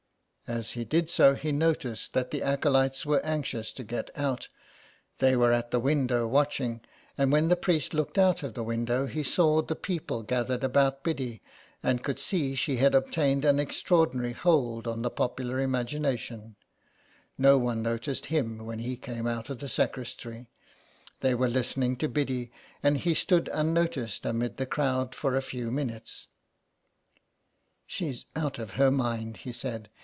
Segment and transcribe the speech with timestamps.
[0.53, 4.49] As he did so, he noticed that the acolytes were anxious to get out;
[5.19, 6.81] they were at the window watching,
[7.17, 11.05] and when the priest looked out of the window he saw the people gathered about
[11.05, 11.41] Biddy
[11.81, 16.57] and could see she had obtained an extraordinary hold on the popular imagination;
[17.37, 20.49] no one noticed him when he came out of the sacristy;
[21.21, 22.51] they were listening to Biddy,
[22.83, 26.27] and he stood unnoticed amid the crowd for a few minutes."
[27.87, 29.87] She's out of her mind," he said.